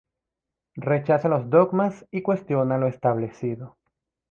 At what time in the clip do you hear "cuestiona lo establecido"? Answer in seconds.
2.23-3.77